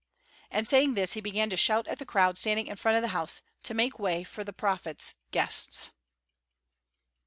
And 0.49 0.67
saying 0.67 0.95
this 0.95 1.13
he 1.13 1.21
began 1.21 1.51
to 1.51 1.55
shout 1.55 1.87
at 1.87 1.99
the 1.99 2.07
crowd 2.07 2.35
standing 2.35 2.65
in 2.65 2.75
front 2.75 2.95
of 2.95 3.03
the 3.03 3.09
house 3.13 3.43
to 3.61 3.75
make 3.75 3.99
way 3.99 4.23
for 4.23 4.43
the 4.43 4.51
prophet's 4.51 5.13
"guests." 5.29 5.91